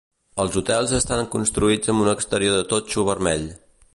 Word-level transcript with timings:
Els 0.43 0.55
hotels 0.61 0.93
estan 0.99 1.21
construïts 1.35 1.93
amb 1.93 2.05
un 2.07 2.11
exterior 2.15 2.57
de 2.61 2.65
totxo 2.75 3.07
vermell. 3.13 3.49